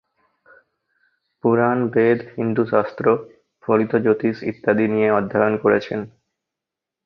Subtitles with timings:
[1.43, 3.05] পুরাণ, বেদ, হিন্দু শাস্ত্র,
[3.63, 5.99] ফলিত জ্যোতিষ ইত্যাদি নিয়ে অধ্যয়ন করেছেন।